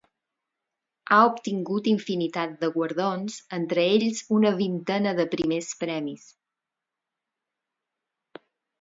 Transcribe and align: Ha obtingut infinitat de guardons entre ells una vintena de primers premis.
Ha 1.15 1.19
obtingut 1.31 1.89
infinitat 1.91 2.55
de 2.63 2.71
guardons 2.79 3.37
entre 3.59 3.85
ells 3.91 4.25
una 4.39 4.55
vintena 4.65 5.15
de 5.23 5.29
primers 5.37 5.73
premis. 5.87 6.29